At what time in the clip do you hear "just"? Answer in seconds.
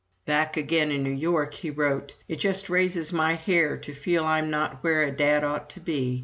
2.37-2.71